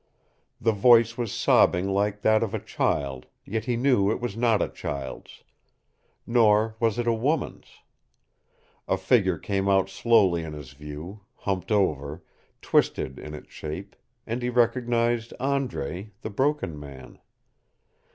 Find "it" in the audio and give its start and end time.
4.09-4.19, 6.97-7.05